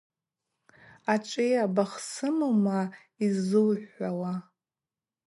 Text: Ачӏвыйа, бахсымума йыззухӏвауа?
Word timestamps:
Ачӏвыйа, 1.13 1.63
бахсымума 1.75 2.79
йыззухӏвауа? 3.19 4.33